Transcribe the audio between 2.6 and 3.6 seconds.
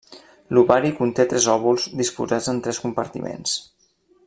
tres compartiments.